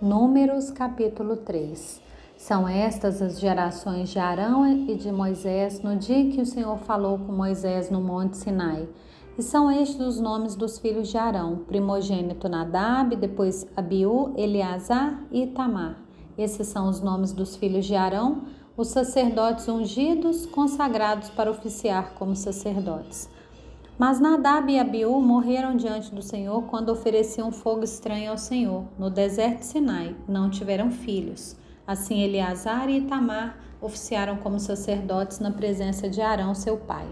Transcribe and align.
Números 0.00 0.70
capítulo 0.70 1.38
3 1.38 2.00
São 2.36 2.68
estas 2.68 3.20
as 3.20 3.40
gerações 3.40 4.10
de 4.10 4.20
Arão 4.20 4.64
e 4.64 4.94
de 4.94 5.10
Moisés 5.10 5.82
no 5.82 5.96
dia 5.96 6.30
que 6.30 6.40
o 6.40 6.46
Senhor 6.46 6.78
falou 6.78 7.18
com 7.18 7.32
Moisés 7.32 7.90
no 7.90 8.00
monte 8.00 8.36
Sinai. 8.36 8.88
E 9.36 9.42
são 9.42 9.68
estes 9.68 9.98
os 9.98 10.20
nomes 10.20 10.54
dos 10.54 10.78
filhos 10.78 11.08
de 11.08 11.18
Arão: 11.18 11.64
primogênito 11.66 12.48
Nadab, 12.48 13.16
depois 13.16 13.66
Abiú, 13.76 14.34
Eleazar 14.36 15.20
e 15.32 15.42
Itamar. 15.42 15.96
Esses 16.38 16.68
são 16.68 16.88
os 16.88 17.00
nomes 17.00 17.32
dos 17.32 17.56
filhos 17.56 17.84
de 17.84 17.96
Arão, 17.96 18.42
os 18.76 18.86
sacerdotes 18.86 19.66
ungidos, 19.66 20.46
consagrados 20.46 21.28
para 21.30 21.50
oficiar 21.50 22.14
como 22.14 22.36
sacerdotes. 22.36 23.28
Mas 23.98 24.20
Nadab 24.20 24.70
e 24.70 24.78
Abiú 24.78 25.20
morreram 25.20 25.74
diante 25.74 26.14
do 26.14 26.22
Senhor 26.22 26.62
quando 26.66 26.90
ofereciam 26.90 27.50
fogo 27.50 27.82
estranho 27.82 28.30
ao 28.30 28.38
Senhor, 28.38 28.84
no 28.96 29.10
deserto 29.10 29.58
de 29.58 29.64
Sinai, 29.64 30.14
não 30.28 30.48
tiveram 30.48 30.88
filhos. 30.88 31.56
Assim 31.84 32.20
Eleazar 32.20 32.88
e 32.88 32.98
Itamar 32.98 33.58
oficiaram 33.80 34.36
como 34.36 34.60
sacerdotes 34.60 35.40
na 35.40 35.50
presença 35.50 36.08
de 36.08 36.20
Arão, 36.20 36.54
seu 36.54 36.76
pai. 36.76 37.08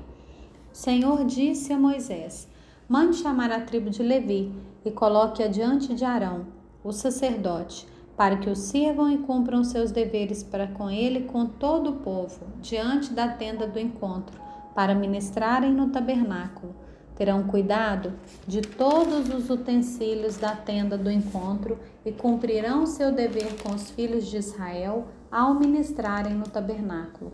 O 0.72 0.76
Senhor 0.76 1.24
disse 1.24 1.72
a 1.72 1.78
Moisés: 1.78 2.46
Mande 2.88 3.16
chamar 3.16 3.50
a 3.50 3.62
tribo 3.62 3.90
de 3.90 4.04
Levi 4.04 4.52
e 4.84 4.90
coloque-a 4.92 5.48
diante 5.48 5.92
de 5.92 6.04
Arão, 6.04 6.46
o 6.84 6.92
sacerdote, 6.92 7.84
para 8.16 8.36
que 8.36 8.48
o 8.48 8.54
sirvam 8.54 9.10
e 9.10 9.18
cumpram 9.18 9.64
seus 9.64 9.90
deveres 9.90 10.44
para 10.44 10.68
com 10.68 10.88
ele 10.88 11.18
e 11.18 11.24
com 11.24 11.46
todo 11.46 11.90
o 11.90 11.96
povo, 11.96 12.46
diante 12.62 13.12
da 13.12 13.26
tenda 13.26 13.66
do 13.66 13.80
encontro 13.80 14.45
para 14.76 14.94
ministrarem 14.94 15.72
no 15.72 15.88
tabernáculo. 15.88 16.74
Terão 17.14 17.44
cuidado 17.44 18.12
de 18.46 18.60
todos 18.60 19.30
os 19.30 19.48
utensílios 19.48 20.36
da 20.36 20.54
tenda 20.54 20.98
do 20.98 21.10
encontro 21.10 21.78
e 22.04 22.12
cumprirão 22.12 22.84
seu 22.84 23.10
dever 23.10 23.56
com 23.62 23.74
os 23.74 23.90
filhos 23.90 24.26
de 24.26 24.36
Israel 24.36 25.06
ao 25.32 25.54
ministrarem 25.54 26.34
no 26.34 26.44
tabernáculo. 26.44 27.32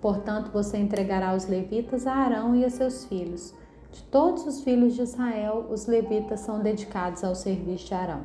Portanto, 0.00 0.50
você 0.50 0.78
entregará 0.78 1.34
os 1.34 1.46
levitas 1.46 2.06
a 2.06 2.14
Arão 2.14 2.56
e 2.56 2.64
a 2.64 2.70
seus 2.70 3.04
filhos. 3.04 3.54
De 3.92 4.02
todos 4.04 4.46
os 4.46 4.62
filhos 4.62 4.94
de 4.94 5.02
Israel, 5.02 5.66
os 5.70 5.86
levitas 5.86 6.40
são 6.40 6.60
dedicados 6.60 7.22
ao 7.22 7.34
serviço 7.34 7.88
de 7.88 7.94
Arão. 7.94 8.22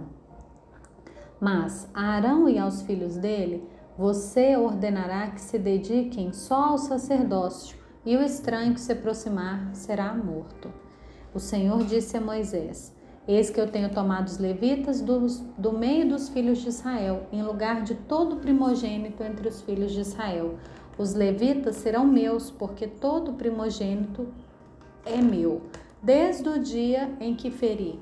Mas 1.42 1.90
a 1.94 2.04
Arão 2.12 2.48
e 2.48 2.58
aos 2.58 2.84
filhos 2.84 3.18
dele, 3.18 3.68
você 3.98 4.56
ordenará 4.56 5.32
que 5.32 5.42
se 5.42 5.60
dediquem 5.60 6.32
só 6.32 6.70
ao 6.70 6.78
sacerdócio 6.78 7.84
e 8.06 8.16
o 8.16 8.22
estranho 8.22 8.74
que 8.74 8.80
se 8.80 8.92
aproximar 8.92 9.70
será 9.74 10.14
morto. 10.14 10.72
O 11.34 11.40
Senhor 11.40 11.84
disse 11.84 12.16
a 12.16 12.22
Moisés: 12.22 12.96
Eis 13.28 13.50
que 13.50 13.60
eu 13.60 13.68
tenho 13.68 13.90
tomado 13.90 14.28
os 14.28 14.38
levitas 14.38 15.02
dos, 15.02 15.40
do 15.58 15.74
meio 15.74 16.08
dos 16.08 16.30
filhos 16.30 16.60
de 16.60 16.70
Israel, 16.70 17.28
em 17.32 17.42
lugar 17.42 17.82
de 17.82 17.96
todo 17.96 18.38
primogênito 18.38 19.24
entre 19.24 19.48
os 19.48 19.62
filhos 19.62 19.92
de 19.92 20.02
Israel. 20.02 20.56
Os 20.98 21.14
levitas 21.14 21.78
serão 21.78 22.06
meus, 22.06 22.52
porque 22.52 22.88
todo 22.88 23.34
primogênito 23.34 24.28
é 25.06 25.18
meu, 25.18 25.64
desde 26.02 26.48
o 26.48 26.60
dia 26.60 27.12
em 27.20 27.36
que 27.36 27.52
feri. 27.52 28.00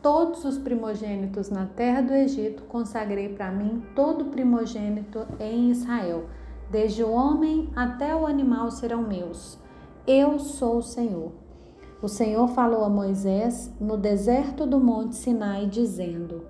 Todos 0.00 0.46
os 0.46 0.56
primogênitos 0.56 1.50
na 1.50 1.66
terra 1.66 2.00
do 2.00 2.14
Egito 2.14 2.62
consagrei 2.62 3.28
para 3.28 3.50
mim 3.50 3.82
todo 3.94 4.26
primogênito 4.26 5.26
em 5.38 5.70
Israel 5.70 6.24
Desde 6.70 7.02
o 7.02 7.10
homem 7.10 7.68
até 7.74 8.14
o 8.14 8.24
animal 8.24 8.70
serão 8.70 9.02
meus. 9.02 9.58
Eu 10.06 10.38
sou 10.38 10.78
o 10.78 10.82
Senhor. 10.82 11.32
O 12.00 12.06
Senhor 12.06 12.46
falou 12.48 12.84
a 12.84 12.88
Moisés 12.88 13.74
no 13.80 13.96
deserto 13.96 14.64
do 14.64 14.78
monte 14.78 15.16
Sinai, 15.16 15.66
dizendo: 15.66 16.44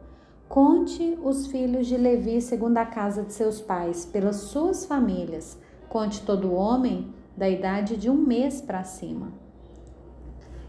Conte 0.46 1.18
os 1.24 1.46
filhos 1.46 1.86
de 1.86 1.96
Levi 1.96 2.42
segundo 2.42 2.76
a 2.76 2.84
casa 2.84 3.22
de 3.22 3.32
seus 3.32 3.62
pais, 3.62 4.04
pelas 4.04 4.36
suas 4.36 4.84
famílias. 4.84 5.58
Conte 5.88 6.22
todo 6.22 6.52
homem 6.52 7.14
da 7.34 7.48
idade 7.48 7.96
de 7.96 8.10
um 8.10 8.16
mês 8.16 8.60
para 8.60 8.84
cima. 8.84 9.28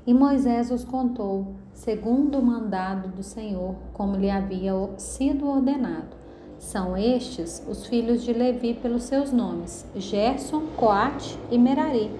E 0.07 0.13
Moisés 0.13 0.72
os 0.72 0.85
contou, 0.85 1.56
segundo 1.73 2.40
o 2.40 2.45
mandado 2.45 3.09
do 3.09 3.22
Senhor, 3.22 3.75
como 3.91 4.16
lhe 4.16 4.31
havia 4.31 4.73
sido 4.97 5.45
ordenado. 5.45 6.21
São 6.61 6.95
estes 6.95 7.61
os 7.67 7.88
filhos 7.88 8.22
de 8.22 8.31
Levi 8.31 8.75
pelos 8.75 9.03
seus 9.03 9.31
nomes: 9.31 9.83
Gerson, 9.95 10.61
Coate 10.77 11.35
e 11.49 11.57
Merari. 11.57 12.11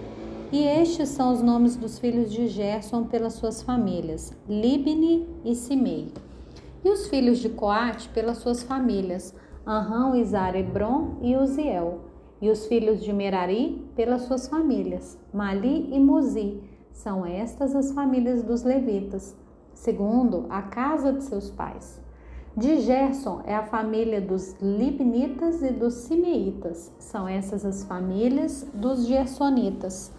E 0.52 0.63
estes 0.63 1.09
são 1.09 1.31
os 1.31 1.44
nomes 1.44 1.75
dos 1.75 2.00
filhos 2.00 2.31
de 2.31 2.47
Gerson 2.47 3.03
pelas 3.03 3.34
suas 3.34 3.62
famílias: 3.62 4.34
Libni 4.50 5.29
e 5.46 5.53
Simei. 5.53 6.12
E 6.84 6.90
os 6.90 7.07
filhos 7.07 7.38
de 7.38 7.50
Coate 7.50 8.09
pelas 8.09 8.40
suas 8.40 8.63
famílias: 8.63 9.34
Anrão, 9.66 10.16
Izar, 10.16 10.56
Hebron 10.56 11.18
e 11.22 11.38
Uziel. 11.38 12.00
E 12.41 12.50
os 12.50 12.66
filhos 12.66 13.03
de 13.03 13.13
Merari 13.13 13.88
pelas 13.96 14.23
suas 14.23 14.47
famílias: 14.47 15.19
Mali 15.31 15.88
e 15.94 16.00
Muzi. 16.00 16.59
São 16.91 17.23
estas 17.23 17.75
as 17.75 17.91
famílias 17.91 18.41
dos 18.41 18.63
levitas, 18.63 19.35
segundo 19.72 20.47
a 20.50 20.63
casa 20.63 21.13
de 21.13 21.23
seus 21.23 21.52
pais. 21.52 22.01
De 22.56 22.82
Gerson 22.82 23.40
é 23.46 23.56
a 23.56 23.64
família 23.64 24.20
dos 24.20 24.58
Libnitas 24.62 25.62
e 25.62 25.72
dos 25.72 25.94
Simeitas. 25.94 26.92
São 27.00 27.26
essas 27.26 27.66
as 27.66 27.86
famílias 27.86 28.68
dos 28.74 29.08
Gersonitas. 29.08 30.12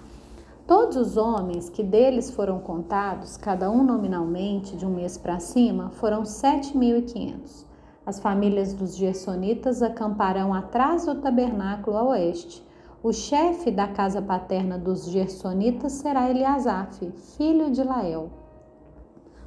Todos 0.66 0.96
os 0.96 1.18
homens 1.18 1.68
que 1.68 1.82
deles 1.82 2.30
foram 2.30 2.58
contados, 2.58 3.36
cada 3.36 3.70
um 3.70 3.84
nominalmente 3.84 4.78
de 4.78 4.86
um 4.86 4.94
mês 4.94 5.18
para 5.18 5.38
cima, 5.40 5.90
foram 5.90 6.22
7.500. 6.22 7.66
As 8.06 8.18
famílias 8.18 8.72
dos 8.72 8.96
Gersonitas 8.96 9.82
acamparão 9.82 10.54
atrás 10.54 11.04
do 11.04 11.16
tabernáculo 11.16 11.98
a 11.98 12.04
oeste. 12.04 12.66
O 13.02 13.12
chefe 13.12 13.70
da 13.70 13.88
casa 13.88 14.22
paterna 14.22 14.78
dos 14.78 15.04
Gersonitas 15.04 15.92
será 15.92 16.30
Eliasaf, 16.30 17.12
filho 17.36 17.70
de 17.70 17.82
Lael. 17.82 18.41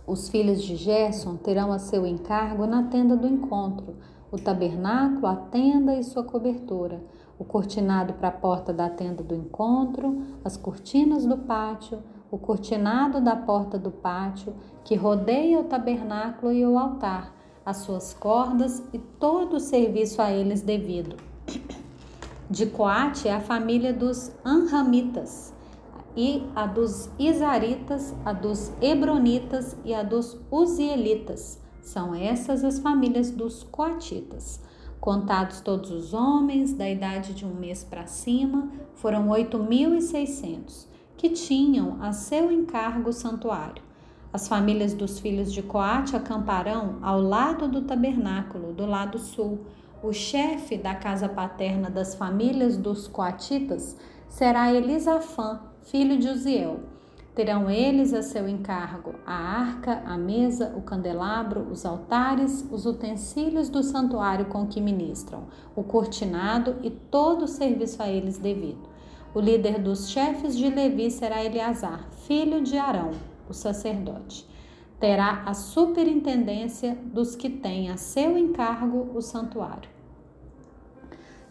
Os 0.08 0.30
filhos 0.30 0.62
de 0.62 0.76
Gerson 0.76 1.36
terão 1.36 1.72
a 1.72 1.80
seu 1.80 2.06
encargo 2.06 2.68
na 2.68 2.84
tenda 2.84 3.16
do 3.16 3.28
encontro, 3.28 3.96
o 4.32 4.38
tabernáculo, 4.38 5.26
a 5.26 5.36
tenda 5.36 5.96
e 5.96 6.04
sua 6.04 6.24
cobertura, 6.24 7.04
o 7.40 7.44
cortinado 7.44 8.14
para 8.14 8.28
a 8.28 8.32
porta 8.32 8.72
da 8.72 8.88
tenda 8.88 9.24
do 9.24 9.34
encontro, 9.34 10.22
as 10.44 10.56
cortinas 10.56 11.26
do 11.26 11.40
pátio, 11.40 12.04
o 12.30 12.38
cortinado 12.38 13.20
da 13.20 13.36
porta 13.36 13.80
do 13.80 13.90
pátio, 13.90 14.54
que 14.84 14.94
rodeia 14.94 15.60
o 15.60 15.64
tabernáculo 15.64 16.52
e 16.52 16.64
o 16.64 16.78
altar, 16.78 17.34
as 17.66 17.78
suas 17.78 18.14
cordas 18.14 18.84
e 18.94 19.00
todo 19.00 19.56
o 19.56 19.60
serviço 19.60 20.22
a 20.22 20.32
eles 20.32 20.62
devido. 20.62 21.16
De 22.48 22.68
Coate 22.68 23.28
é 23.28 23.34
a 23.34 23.42
família 23.42 23.92
dos 23.92 24.32
Anramitas 24.46 25.55
e 26.16 26.44
a 26.56 26.66
dos 26.66 27.10
Isaritas, 27.20 28.16
a 28.24 28.32
dos 28.32 28.72
Hebronitas 28.82 29.76
e 29.84 29.94
a 29.94 30.02
dos 30.02 30.40
Uzielitas. 30.50 31.62
São 31.82 32.16
essas 32.16 32.64
as 32.64 32.80
famílias 32.80 33.30
dos 33.30 33.64
Coatitas. 33.64 34.62
Contados 35.00 35.60
todos 35.60 35.92
os 35.92 36.14
homens 36.14 36.74
da 36.74 36.90
idade 36.90 37.34
de 37.34 37.46
um 37.46 37.54
mês 37.54 37.84
para 37.84 38.08
cima, 38.08 38.72
foram 38.96 39.28
8.600, 39.28 40.88
que 41.16 41.30
tinham 41.30 42.02
a 42.02 42.12
seu 42.12 42.52
encargo 42.52 43.10
o 43.10 43.14
santuário. 43.14 43.84
As 44.34 44.48
famílias 44.48 44.94
dos 44.94 45.20
filhos 45.20 45.54
de 45.54 45.62
Coate 45.62 46.16
acamparão 46.16 46.98
ao 47.02 47.22
lado 47.22 47.68
do 47.68 47.84
tabernáculo, 47.84 48.74
do 48.74 48.86
lado 48.86 49.20
sul. 49.20 49.60
O 50.02 50.12
chefe 50.12 50.78
da 50.78 50.96
casa 50.96 51.30
paterna 51.30 51.90
das 51.90 52.16
famílias 52.16 52.76
dos 52.76 53.08
Coatitas 53.08 53.96
será 54.28 54.74
Elisafã, 54.74 55.62
filho 55.86 56.18
de 56.18 56.28
Uziel. 56.28 56.80
Terão 57.36 57.70
eles 57.70 58.14
a 58.14 58.24
seu 58.24 58.48
encargo 58.48 59.16
a 59.26 59.34
arca, 59.34 60.02
a 60.06 60.18
mesa, 60.18 60.74
o 60.76 60.82
candelabro, 60.82 61.68
os 61.70 61.86
altares, 61.86 62.66
os 62.72 62.86
utensílios 62.86 63.70
do 63.70 63.84
santuário 63.84 64.46
com 64.46 64.66
que 64.66 64.80
ministram, 64.80 65.44
o 65.76 65.84
cortinado 65.84 66.78
e 66.82 66.90
todo 66.90 67.44
o 67.44 67.48
serviço 67.48 68.02
a 68.02 68.10
eles 68.10 68.38
devido. 68.38 68.90
O 69.34 69.40
líder 69.40 69.80
dos 69.80 70.10
chefes 70.10 70.58
de 70.58 70.70
Levi 70.70 71.12
será 71.12 71.44
Eleazar, 71.44 72.08
filho 72.26 72.62
de 72.62 72.78
Arão, 72.78 73.12
o 73.50 73.54
sacerdote. 73.54 74.48
Terá 74.98 75.44
a 75.46 75.54
superintendência 75.54 76.98
dos 77.04 77.36
que 77.36 77.50
têm 77.50 77.92
a 77.92 77.98
seu 77.98 78.38
encargo 78.38 79.12
o 79.14 79.22
santuário. 79.22 79.95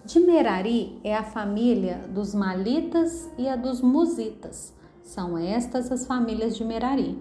De 0.04 0.20
Merari 0.20 1.00
é 1.02 1.16
a 1.16 1.22
família 1.22 2.04
dos 2.10 2.34
Malitas 2.34 3.26
e 3.38 3.48
a 3.48 3.56
dos 3.56 3.80
Musitas. 3.80 4.74
São 5.00 5.38
estas 5.38 5.90
as 5.90 6.06
famílias 6.06 6.58
de 6.58 6.62
Merari. 6.62 7.18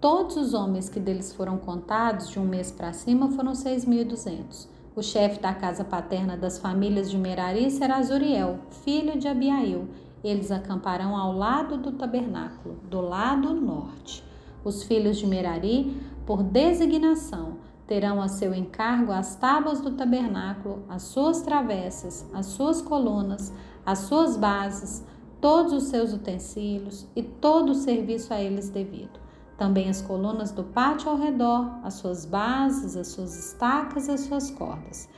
Todos 0.00 0.36
os 0.36 0.54
homens 0.54 0.88
que 0.88 1.00
deles 1.00 1.34
foram 1.34 1.58
contados 1.58 2.30
de 2.30 2.38
um 2.38 2.44
mês 2.44 2.70
para 2.70 2.92
cima 2.92 3.32
foram 3.32 3.54
6.200. 3.54 4.68
O 4.94 5.02
chefe 5.02 5.40
da 5.40 5.52
casa 5.52 5.82
paterna 5.82 6.36
das 6.36 6.60
famílias 6.60 7.10
de 7.10 7.18
Merari 7.18 7.68
será 7.72 8.00
Zuriel, 8.00 8.60
filho 8.84 9.18
de 9.18 9.26
Abiail. 9.26 9.88
Eles 10.22 10.52
acamparão 10.52 11.16
ao 11.16 11.32
lado 11.32 11.76
do 11.76 11.90
tabernáculo, 11.90 12.76
do 12.88 13.00
lado 13.00 13.52
norte. 13.52 14.22
Os 14.62 14.84
filhos 14.84 15.18
de 15.18 15.26
Merari, 15.26 16.00
por 16.24 16.44
designação, 16.44 17.56
terão 17.86 18.20
a 18.20 18.28
seu 18.28 18.54
encargo 18.54 19.12
as 19.12 19.34
tábuas 19.36 19.80
do 19.80 19.92
tabernáculo, 19.92 20.84
as 20.88 21.02
suas 21.02 21.42
travessas, 21.42 22.28
as 22.32 22.46
suas 22.46 22.80
colunas, 22.80 23.52
as 23.84 24.00
suas 24.00 24.36
bases, 24.36 25.04
todos 25.40 25.72
os 25.72 25.84
seus 25.84 26.12
utensílios 26.12 27.06
e 27.16 27.22
todo 27.22 27.72
o 27.72 27.74
serviço 27.74 28.32
a 28.32 28.40
eles 28.40 28.68
devido. 28.68 29.20
Também 29.58 29.88
as 29.88 30.00
colunas 30.00 30.52
do 30.52 30.64
pátio 30.64 31.10
ao 31.10 31.16
redor, 31.16 31.78
as 31.82 31.94
suas 31.94 32.24
bases, 32.24 32.96
as 32.96 33.08
suas 33.08 33.36
estacas 33.36 34.08
e 34.08 34.12
as 34.12 34.20
suas 34.20 34.50
cordas. 34.50 35.08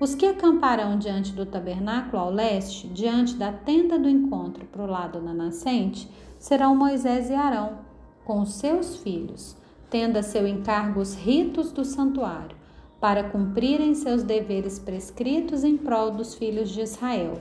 Os 0.00 0.14
que 0.14 0.26
acamparão 0.26 0.98
diante 0.98 1.32
do 1.32 1.46
tabernáculo 1.46 2.20
ao 2.20 2.30
leste, 2.30 2.88
diante 2.88 3.34
da 3.36 3.52
tenda 3.52 3.98
do 3.98 4.08
encontro 4.08 4.66
para 4.66 4.82
o 4.82 4.90
lado 4.90 5.20
da 5.20 5.32
nascente, 5.32 6.10
serão 6.38 6.74
Moisés 6.74 7.30
e 7.30 7.34
Arão, 7.34 7.78
com 8.24 8.40
os 8.40 8.54
seus 8.54 8.96
filhos 8.96 9.56
tendo 9.94 10.16
a 10.16 10.24
seu 10.24 10.44
encargo 10.44 10.98
os 10.98 11.14
ritos 11.14 11.70
do 11.70 11.84
santuário, 11.84 12.56
para 13.00 13.30
cumprirem 13.30 13.94
seus 13.94 14.24
deveres 14.24 14.76
prescritos 14.76 15.62
em 15.62 15.76
prol 15.76 16.10
dos 16.10 16.34
filhos 16.34 16.70
de 16.70 16.80
Israel. 16.80 17.34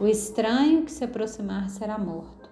O 0.00 0.08
estranho 0.08 0.82
que 0.82 0.90
se 0.90 1.04
aproximar 1.04 1.70
será 1.70 1.96
morto. 1.96 2.50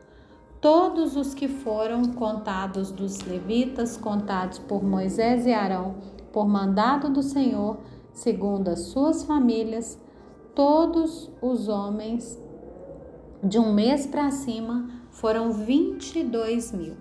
Todos 0.60 1.16
os 1.16 1.34
que 1.34 1.48
foram 1.48 2.04
contados 2.04 2.92
dos 2.92 3.18
levitas, 3.22 3.96
contados 3.96 4.60
por 4.60 4.80
Moisés 4.84 5.44
e 5.44 5.52
Arão, 5.52 5.96
por 6.32 6.46
mandado 6.46 7.10
do 7.10 7.24
Senhor, 7.24 7.78
segundo 8.12 8.68
as 8.68 8.82
suas 8.82 9.24
famílias, 9.24 10.00
todos 10.54 11.32
os 11.42 11.66
homens 11.66 12.40
de 13.42 13.58
um 13.58 13.74
mês 13.74 14.06
para 14.06 14.30
cima 14.30 14.88
foram 15.10 15.50
22 15.50 16.70
mil. 16.70 16.94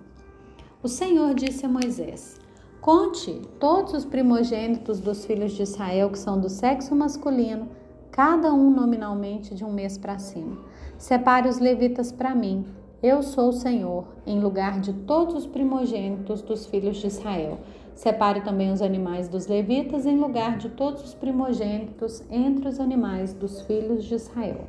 O 0.82 0.88
Senhor 0.88 1.34
disse 1.34 1.64
a 1.64 1.68
Moisés: 1.68 2.47
Conte 2.80 3.42
todos 3.58 3.92
os 3.92 4.04
primogênitos 4.04 5.00
dos 5.00 5.26
filhos 5.26 5.52
de 5.52 5.62
Israel 5.62 6.10
que 6.10 6.18
são 6.18 6.40
do 6.40 6.48
sexo 6.48 6.94
masculino, 6.94 7.68
cada 8.12 8.54
um 8.54 8.70
nominalmente 8.70 9.52
de 9.52 9.64
um 9.64 9.72
mês 9.72 9.98
para 9.98 10.16
cima. 10.18 10.58
Separe 10.96 11.48
os 11.48 11.58
levitas 11.58 12.12
para 12.12 12.36
mim. 12.36 12.64
Eu 13.02 13.20
sou 13.20 13.48
o 13.48 13.52
Senhor, 13.52 14.04
em 14.24 14.38
lugar 14.38 14.78
de 14.78 14.92
todos 14.92 15.34
os 15.34 15.46
primogênitos 15.46 16.40
dos 16.40 16.66
filhos 16.66 16.98
de 16.98 17.08
Israel. 17.08 17.58
Separe 17.96 18.42
também 18.42 18.72
os 18.72 18.80
animais 18.80 19.28
dos 19.28 19.48
levitas 19.48 20.06
em 20.06 20.16
lugar 20.16 20.56
de 20.56 20.68
todos 20.68 21.02
os 21.02 21.14
primogênitos 21.14 22.22
entre 22.30 22.68
os 22.68 22.78
animais 22.78 23.34
dos 23.34 23.60
filhos 23.62 24.04
de 24.04 24.14
Israel. 24.14 24.60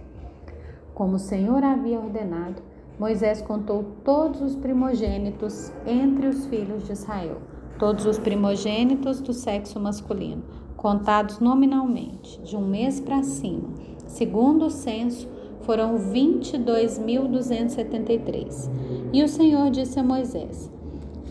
Como 0.95 1.15
o 1.15 1.19
Senhor 1.19 1.63
havia 1.63 1.99
ordenado, 1.99 2.61
Moisés 2.99 3.39
contou 3.39 3.85
todos 4.03 4.41
os 4.41 4.55
primogênitos 4.55 5.71
entre 5.85 6.25
os 6.25 6.47
filhos 6.47 6.83
de 6.85 6.93
Israel 6.93 7.37
todos 7.79 8.05
os 8.05 8.19
primogênitos 8.19 9.21
do 9.21 9.31
sexo 9.31 9.79
masculino, 9.79 10.43
contados 10.75 11.39
nominalmente, 11.39 12.41
de 12.41 12.57
um 12.57 12.67
mês 12.67 12.99
para 12.99 13.23
cima, 13.23 13.69
segundo 14.05 14.65
o 14.65 14.69
censo, 14.69 15.29
foram 15.61 15.97
22.273. 15.97 18.69
E 19.13 19.23
o 19.23 19.29
Senhor 19.29 19.71
disse 19.71 19.97
a 19.97 20.03
Moisés: 20.03 20.69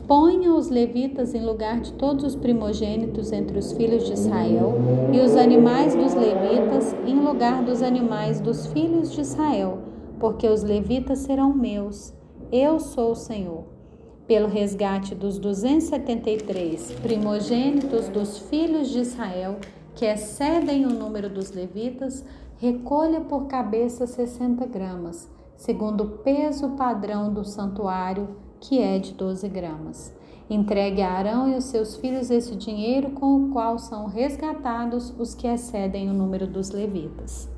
Ponha 0.07 0.55
os 0.55 0.71
levitas 0.71 1.35
em 1.35 1.45
lugar 1.45 1.81
de 1.81 1.93
todos 1.93 2.25
os 2.25 2.35
primogênitos 2.35 3.31
entre 3.31 3.59
os 3.59 3.73
filhos 3.73 4.07
de 4.07 4.15
Israel, 4.15 4.73
e 5.13 5.21
os 5.21 5.37
animais 5.37 5.95
dos 5.95 6.15
levitas 6.15 6.97
em 7.07 7.21
lugar 7.21 7.63
dos 7.63 7.83
animais 7.83 8.41
dos 8.41 8.69
filhos 8.69 9.13
de 9.13 9.21
Israel, 9.21 9.81
porque 10.19 10.49
os 10.49 10.63
levitas 10.63 11.19
serão 11.19 11.53
meus. 11.53 12.15
Eu 12.51 12.81
sou 12.81 13.13
o 13.13 13.17
Senhor 13.17 13.77
pelo 14.29 14.47
resgate 14.47 15.15
dos 15.15 15.39
273 15.39 16.93
primogênitos 17.01 18.09
dos 18.09 18.39
filhos 18.39 18.91
de 18.91 19.01
Israel, 19.01 19.57
que 19.95 20.05
excedem 20.05 20.85
o 20.85 20.91
número 20.91 21.31
dos 21.31 21.51
levitas, 21.51 22.23
recolha 22.59 23.23
por 23.23 23.47
cabeça 23.47 24.07
60 24.07 24.67
gramas, 24.67 25.29
segundo 25.57 26.05
o 26.05 26.11
peso 26.19 26.69
padrão 26.71 27.33
do 27.33 27.43
santuário, 27.43 28.29
que 28.61 28.79
é 28.79 28.99
de 28.99 29.15
12 29.15 29.49
gramas. 29.49 30.15
Entregue 30.51 31.01
a 31.01 31.11
Arão 31.11 31.49
e 31.49 31.57
os 31.57 31.65
seus 31.65 31.97
filhos 31.97 32.31
esse 32.31 32.55
dinheiro 32.55 33.11
com 33.11 33.37
o 33.37 33.49
qual 33.51 33.79
são 33.79 34.07
resgatados 34.07 35.13
os 35.19 35.35
que 35.35 35.47
excedem 35.47 36.11
o 36.11 36.15
número 36.15 36.47
dos 36.47 36.71
levitas. 36.71 37.49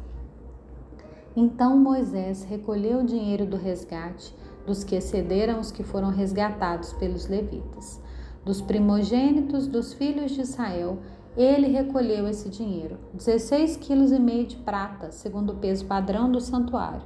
Então 1.36 1.76
Moisés 1.76 2.44
recolheu 2.44 3.00
o 3.00 3.04
dinheiro 3.04 3.46
do 3.46 3.56
resgate 3.56 4.34
dos 4.66 4.84
que 4.84 4.96
excederam 4.96 5.60
os 5.60 5.70
que 5.70 5.82
foram 5.82 6.10
resgatados 6.10 6.92
pelos 6.94 7.26
levitas. 7.26 8.00
Dos 8.44 8.60
primogênitos 8.60 9.66
dos 9.66 9.92
filhos 9.92 10.32
de 10.32 10.40
Israel, 10.40 10.98
ele 11.36 11.68
recolheu 11.68 12.26
esse 12.26 12.48
dinheiro, 12.48 12.98
16 13.14 13.76
quilos 13.76 14.12
e 14.12 14.18
meio 14.18 14.46
de 14.46 14.56
prata, 14.56 15.12
segundo 15.12 15.52
o 15.52 15.56
peso 15.56 15.84
padrão 15.84 16.30
do 16.30 16.40
santuário. 16.40 17.02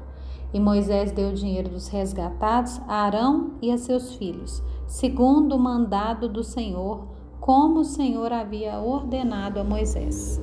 E 0.52 0.60
Moisés 0.60 1.10
deu 1.10 1.30
o 1.30 1.34
dinheiro 1.34 1.68
dos 1.68 1.88
resgatados 1.88 2.80
a 2.86 3.02
Arão 3.02 3.54
e 3.60 3.72
a 3.72 3.76
seus 3.76 4.14
filhos, 4.14 4.62
segundo 4.86 5.56
o 5.56 5.58
mandado 5.58 6.28
do 6.28 6.44
Senhor, 6.44 7.08
como 7.40 7.80
o 7.80 7.84
Senhor 7.84 8.32
havia 8.32 8.78
ordenado 8.78 9.60
a 9.60 9.64
Moisés. 9.64 10.40